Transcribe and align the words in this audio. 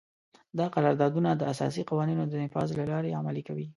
دا 0.57 0.65
قراردادونه 0.75 1.29
د 1.35 1.41
اساسي 1.53 1.81
قوانینو 1.89 2.23
د 2.27 2.33
نفاذ 2.43 2.69
له 2.79 2.85
لارې 2.91 3.15
عملي 3.19 3.43
کوي. 3.47 3.67